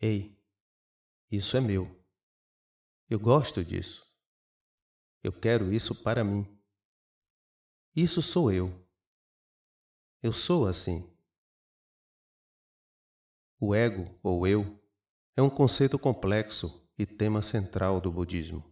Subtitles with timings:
[0.00, 0.38] Ei,
[1.30, 1.90] isso é meu.
[3.10, 4.06] Eu gosto disso.
[5.22, 6.46] Eu quero isso para mim.
[7.94, 8.72] Isso sou eu.
[10.22, 11.10] Eu sou assim.
[13.58, 14.78] O ego, ou eu,
[15.34, 18.64] é um conceito complexo e tema central do budismo.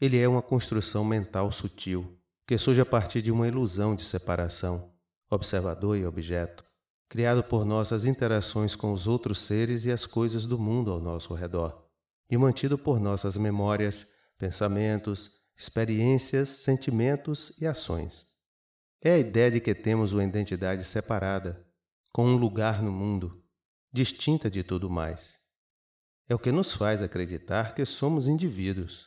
[0.00, 2.16] Ele é uma construção mental sutil
[2.46, 4.92] que surge a partir de uma ilusão de separação,
[5.28, 6.64] observador e objeto,
[7.08, 11.34] criado por nossas interações com os outros seres e as coisas do mundo ao nosso
[11.34, 11.86] redor
[12.28, 14.06] e mantido por nossas memórias,
[14.38, 18.26] pensamentos, experiências, sentimentos e ações.
[19.00, 21.64] É a ideia de que temos uma identidade separada,
[22.12, 23.42] com um lugar no mundo,
[23.92, 25.38] distinta de tudo mais.
[26.28, 29.06] É o que nos faz acreditar que somos indivíduos,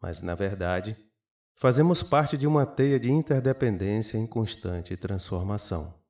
[0.00, 0.96] mas, na verdade,
[1.54, 6.01] fazemos parte de uma teia de interdependência em constante transformação.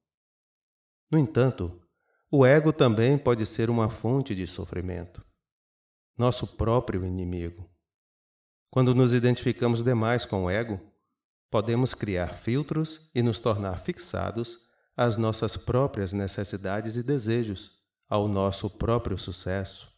[1.13, 1.79] No entanto,
[2.31, 5.23] o ego também pode ser uma fonte de sofrimento
[6.17, 7.69] nosso próprio inimigo.
[8.71, 10.81] Quando nos identificamos demais com o ego,
[11.51, 18.71] podemos criar filtros e nos tornar fixados às nossas próprias necessidades e desejos, ao nosso
[18.71, 19.93] próprio sucesso,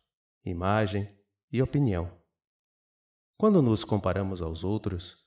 [0.45, 1.09] imagem
[1.53, 2.11] e opinião.
[3.37, 5.19] Quando nos comparamos aos outros,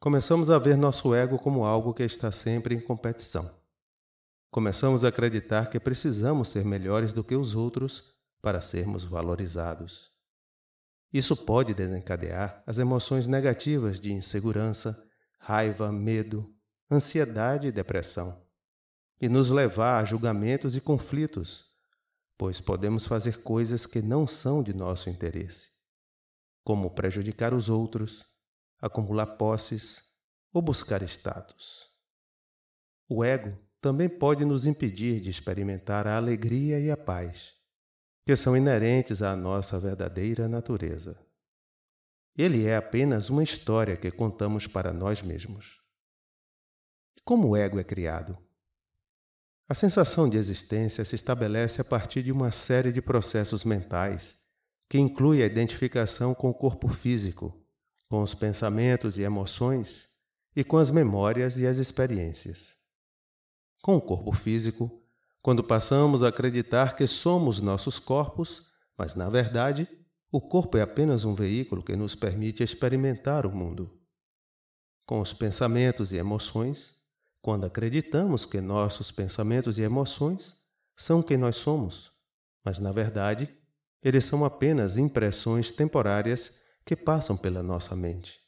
[0.00, 3.59] começamos a ver nosso ego como algo que está sempre em competição.
[4.50, 8.12] Começamos a acreditar que precisamos ser melhores do que os outros
[8.42, 10.10] para sermos valorizados.
[11.12, 15.00] Isso pode desencadear as emoções negativas de insegurança,
[15.38, 16.52] raiva, medo,
[16.90, 18.44] ansiedade e depressão,
[19.20, 21.70] e nos levar a julgamentos e conflitos,
[22.36, 25.70] pois podemos fazer coisas que não são de nosso interesse,
[26.64, 28.26] como prejudicar os outros,
[28.80, 30.02] acumular posses
[30.52, 31.88] ou buscar status.
[33.08, 37.60] O ego também pode nos impedir de experimentar a alegria e a paz
[38.30, 41.18] que são inerentes à nossa verdadeira natureza.
[42.36, 45.80] Ele é apenas uma história que contamos para nós mesmos.
[47.24, 48.38] Como o ego é criado?
[49.68, 54.40] A sensação de existência se estabelece a partir de uma série de processos mentais
[54.88, 57.52] que inclui a identificação com o corpo físico,
[58.08, 60.08] com os pensamentos e emoções
[60.54, 62.79] e com as memórias e as experiências.
[63.82, 65.02] Com o corpo físico,
[65.42, 69.88] quando passamos a acreditar que somos nossos corpos, mas na verdade,
[70.30, 73.98] o corpo é apenas um veículo que nos permite experimentar o mundo.
[75.06, 77.00] Com os pensamentos e emoções,
[77.40, 80.54] quando acreditamos que nossos pensamentos e emoções
[80.94, 82.12] são quem nós somos,
[82.62, 83.48] mas na verdade,
[84.02, 86.54] eles são apenas impressões temporárias
[86.84, 88.38] que passam pela nossa mente.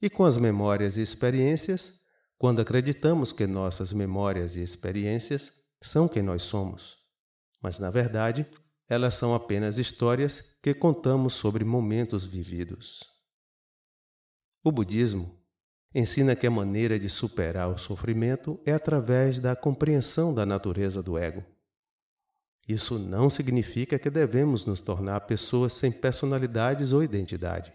[0.00, 2.01] E com as memórias e experiências,
[2.42, 6.98] quando acreditamos que nossas memórias e experiências são quem nós somos,
[7.62, 8.44] mas na verdade
[8.88, 13.08] elas são apenas histórias que contamos sobre momentos vividos.
[14.60, 15.40] O budismo
[15.94, 21.16] ensina que a maneira de superar o sofrimento é através da compreensão da natureza do
[21.16, 21.44] ego.
[22.66, 27.72] Isso não significa que devemos nos tornar pessoas sem personalidades ou identidade.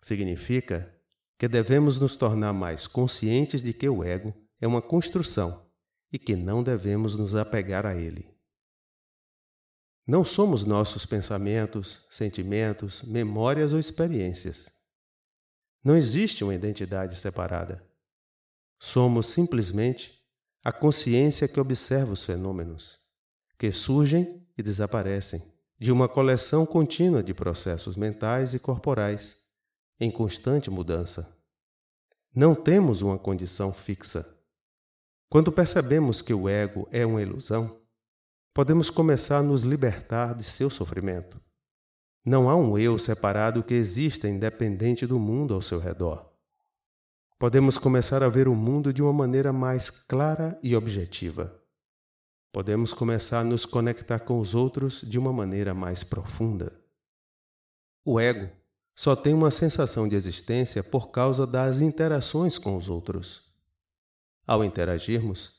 [0.00, 0.98] Significa
[1.40, 5.66] que devemos nos tornar mais conscientes de que o ego é uma construção
[6.12, 8.28] e que não devemos nos apegar a ele.
[10.06, 14.70] Não somos nossos pensamentos, sentimentos, memórias ou experiências.
[15.82, 17.82] Não existe uma identidade separada.
[18.78, 20.22] Somos simplesmente
[20.62, 23.00] a consciência que observa os fenômenos,
[23.58, 25.42] que surgem e desaparecem,
[25.78, 29.39] de uma coleção contínua de processos mentais e corporais
[30.00, 31.36] em constante mudança.
[32.34, 34.26] Não temos uma condição fixa.
[35.28, 37.78] Quando percebemos que o ego é uma ilusão,
[38.54, 41.40] podemos começar a nos libertar de seu sofrimento.
[42.24, 46.30] Não há um eu separado que exista independente do mundo ao seu redor.
[47.38, 51.60] Podemos começar a ver o mundo de uma maneira mais clara e objetiva.
[52.52, 56.72] Podemos começar a nos conectar com os outros de uma maneira mais profunda.
[58.04, 58.50] O ego
[59.00, 63.50] só tem uma sensação de existência por causa das interações com os outros.
[64.46, 65.54] Ao interagirmos,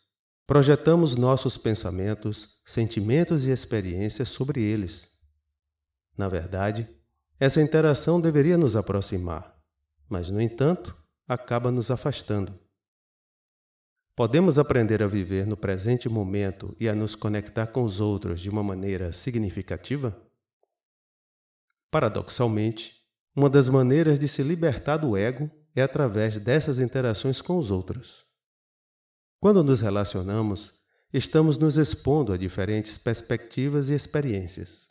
[0.45, 5.09] projetamos nossos pensamentos, sentimentos e experiências sobre eles.
[6.15, 6.87] Na verdade,
[7.39, 9.59] essa interação deveria nos aproximar,
[10.07, 10.95] mas, no entanto,
[11.27, 12.53] acaba nos afastando.
[14.15, 18.51] Podemos aprender a viver no presente momento e a nos conectar com os outros de
[18.51, 20.15] uma maneira significativa?
[21.89, 23.00] Paradoxalmente,
[23.35, 28.25] uma das maneiras de se libertar do ego é através dessas interações com os outros.
[29.39, 30.81] Quando nos relacionamos,
[31.13, 34.89] estamos nos expondo a diferentes perspectivas e experiências.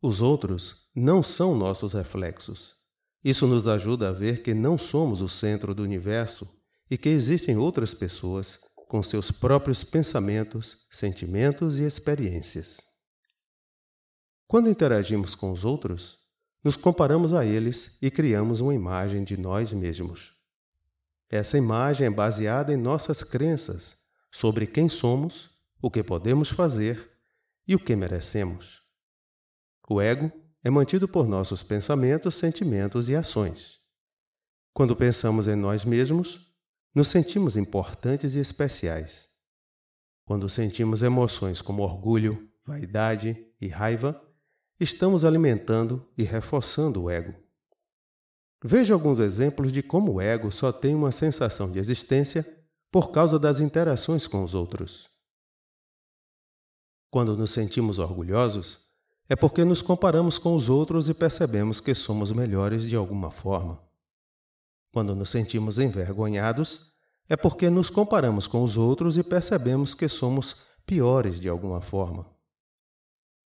[0.00, 2.76] Os outros não são nossos reflexos.
[3.24, 6.48] Isso nos ajuda a ver que não somos o centro do universo
[6.88, 12.80] e que existem outras pessoas com seus próprios pensamentos, sentimentos e experiências.
[14.46, 16.18] Quando interagimos com os outros,
[16.62, 20.34] nos comparamos a eles e criamos uma imagem de nós mesmos.
[21.30, 23.96] Essa imagem é baseada em nossas crenças
[24.30, 25.50] sobre quem somos,
[25.80, 27.10] o que podemos fazer
[27.66, 28.82] e o que merecemos.
[29.88, 30.32] O ego
[30.62, 33.78] é mantido por nossos pensamentos, sentimentos e ações.
[34.72, 36.46] Quando pensamos em nós mesmos,
[36.94, 39.28] nos sentimos importantes e especiais.
[40.24, 44.20] Quando sentimos emoções como orgulho, vaidade e raiva,
[44.80, 47.34] estamos alimentando e reforçando o ego.
[48.62, 52.46] Veja alguns exemplos de como o ego só tem uma sensação de existência
[52.90, 55.08] por causa das interações com os outros.
[57.10, 58.88] Quando nos sentimos orgulhosos,
[59.28, 63.80] é porque nos comparamos com os outros e percebemos que somos melhores de alguma forma.
[64.92, 66.92] Quando nos sentimos envergonhados,
[67.28, 72.26] é porque nos comparamos com os outros e percebemos que somos piores de alguma forma.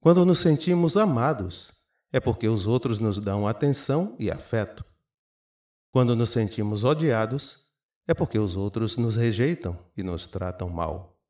[0.02, 1.72] Quando nos sentimos amados,
[2.10, 4.84] é porque os outros nos dão atenção e afeto.
[5.92, 7.68] Quando nos sentimos odiados,
[8.08, 11.22] é porque os outros nos rejeitam e nos tratam mal.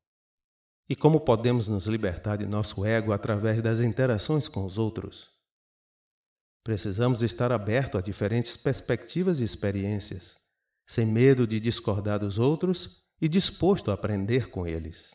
[0.89, 5.29] E como podemos nos libertar de nosso ego através das interações com os outros?
[6.63, 10.39] Precisamos estar aberto a diferentes perspectivas e experiências,
[10.87, 15.13] sem medo de discordar dos outros e disposto a aprender com eles.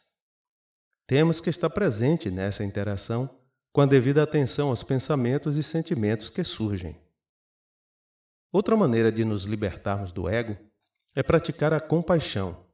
[1.08, 3.36] Temos que estar presente nessa interação
[3.78, 6.96] com a devida atenção aos pensamentos e sentimentos que surgem.
[8.50, 10.58] Outra maneira de nos libertarmos do ego
[11.14, 12.66] é praticar a compaixão.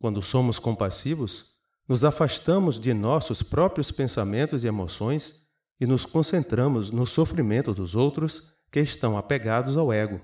[0.00, 1.54] Quando somos compassivos,
[1.86, 5.46] nos afastamos de nossos próprios pensamentos e emoções
[5.78, 10.22] e nos concentramos no sofrimento dos outros que estão apegados ao ego.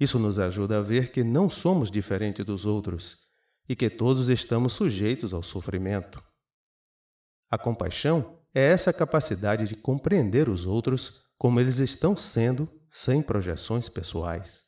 [0.00, 3.18] Isso nos ajuda a ver que não somos diferentes dos outros
[3.68, 6.24] e que todos estamos sujeitos ao sofrimento.
[7.50, 13.88] A compaixão é essa capacidade de compreender os outros como eles estão sendo, sem projeções
[13.88, 14.64] pessoais.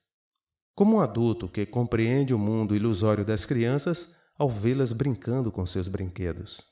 [0.75, 5.87] Como um adulto que compreende o mundo ilusório das crianças ao vê-las brincando com seus
[5.87, 6.63] brinquedos.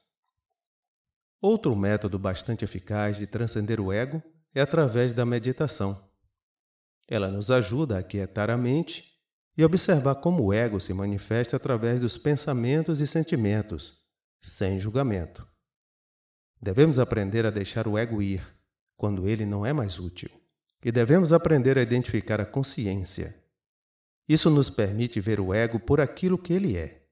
[1.41, 4.23] Outro método bastante eficaz de transcender o ego
[4.55, 6.09] é através da meditação.
[7.09, 9.05] Ela nos ajuda a quietar a mente
[9.57, 13.99] e observar como o ego se manifesta através dos pensamentos e sentimentos,
[14.41, 15.47] sem julgamento.
[16.61, 18.47] Devemos aprender a deixar o ego ir
[18.97, 20.31] quando ele não é mais útil.
[20.85, 23.37] E devemos aprender a identificar a consciência.
[24.29, 27.03] Isso nos permite ver o ego por aquilo que ele é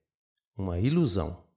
[0.57, 1.49] uma ilusão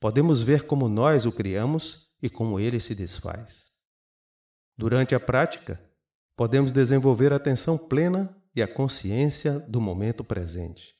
[0.00, 3.72] podemos ver como nós o criamos e como ele se desfaz.
[4.76, 5.80] Durante a prática,
[6.36, 10.94] podemos desenvolver a atenção plena e a consciência do momento presente.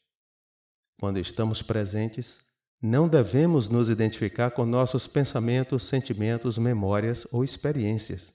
[0.99, 2.41] Quando estamos presentes,
[2.81, 8.35] não devemos nos identificar com nossos pensamentos, sentimentos, memórias ou experiências.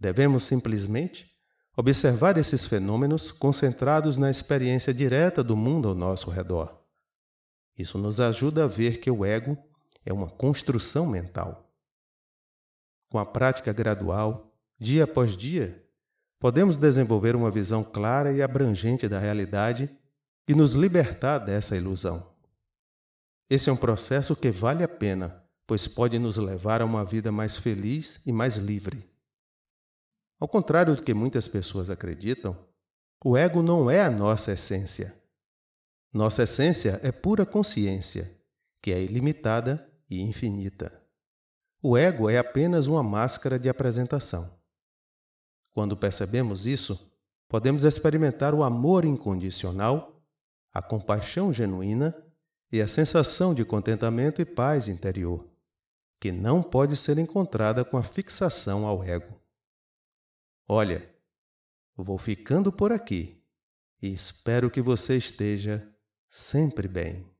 [0.00, 1.30] Devemos simplesmente
[1.76, 6.82] observar esses fenômenos concentrados na experiência direta do mundo ao nosso redor.
[7.76, 9.58] Isso nos ajuda a ver que o ego
[10.04, 11.72] é uma construção mental.
[13.10, 15.84] Com a prática gradual, dia após dia,
[16.38, 19.90] podemos desenvolver uma visão clara e abrangente da realidade
[20.48, 22.33] e nos libertar dessa ilusão.
[23.48, 27.30] Esse é um processo que vale a pena, pois pode nos levar a uma vida
[27.30, 29.08] mais feliz e mais livre.
[30.40, 32.56] Ao contrário do que muitas pessoas acreditam,
[33.24, 35.14] o ego não é a nossa essência.
[36.12, 38.30] Nossa essência é pura consciência,
[38.82, 40.92] que é ilimitada e infinita.
[41.82, 44.58] O ego é apenas uma máscara de apresentação.
[45.72, 47.10] Quando percebemos isso,
[47.48, 50.22] podemos experimentar o amor incondicional,
[50.72, 52.14] a compaixão genuína
[52.74, 55.48] e a sensação de contentamento e paz interior,
[56.20, 59.40] que não pode ser encontrada com a fixação ao ego.
[60.66, 61.08] Olha,
[61.96, 63.40] vou ficando por aqui
[64.02, 65.88] e espero que você esteja
[66.28, 67.32] sempre bem.